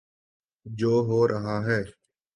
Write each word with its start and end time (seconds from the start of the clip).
جو 0.65 0.93
ہو 1.07 1.27
رہا 1.27 1.57
ہے۔ 1.65 1.81